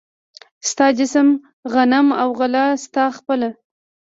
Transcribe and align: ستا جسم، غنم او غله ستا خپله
ستا 0.69 0.87
جسم، 0.99 1.27
غنم 1.73 2.07
او 2.21 2.29
غله 2.39 2.63
ستا 2.85 3.05
خپله 3.17 3.49